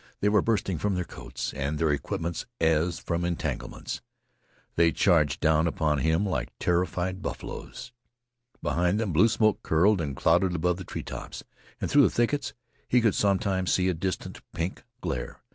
[0.19, 4.01] They were bursting from their coats and their equipments as from entanglements.
[4.75, 7.91] They charged down upon him like terrified buffaloes.
[8.63, 11.43] Behind them blue smoke curled and clouded above the treetops,
[11.79, 12.53] and through the thickets
[12.87, 15.43] he could sometimes see a distant pink glare.